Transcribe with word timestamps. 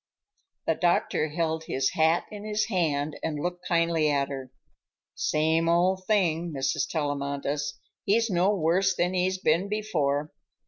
The 0.65 0.73
doctor 0.73 1.27
held 1.29 1.65
his 1.65 1.91
hat 1.91 2.23
in 2.31 2.43
his 2.43 2.69
hand 2.69 3.19
and 3.21 3.39
looked 3.39 3.67
kindly 3.67 4.09
at 4.09 4.29
her. 4.29 4.49
"Same 5.13 5.69
old 5.69 6.07
thing, 6.07 6.51
Mrs. 6.51 6.89
Tellamantez. 6.89 7.75
He's 8.03 8.27
no 8.27 8.51
worse 8.51 8.95
than 8.95 9.13
he's 9.13 9.37
been 9.37 9.69
before. 9.69 10.31